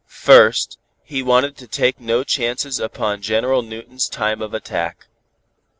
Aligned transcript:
First, 0.07 0.79
he 1.03 1.21
wanted 1.21 1.55
to 1.57 1.67
take 1.67 1.99
no 2.01 2.23
chances 2.23 2.79
upon 2.79 3.21
General 3.21 3.61
Newton's 3.61 4.09
time 4.09 4.41
of 4.41 4.51
attack. 4.51 5.05